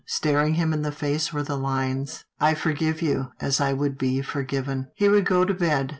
Staring 0.07 0.55
him 0.55 0.73
in 0.73 0.81
the 0.81 0.91
face 0.91 1.31
were 1.31 1.43
the 1.43 1.55
lines," 1.55 2.25
I 2.39 2.55
forgive 2.55 3.03
you, 3.03 3.33
as 3.39 3.61
I 3.61 3.73
would 3.73 3.99
be 3.99 4.23
forgiven." 4.23 4.87
He 4.95 5.07
would 5.07 5.27
go 5.27 5.45
to 5.45 5.53
bed. 5.53 5.89